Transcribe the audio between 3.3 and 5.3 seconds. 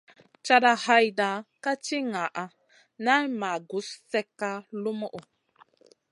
may gus slèkka lumuʼu.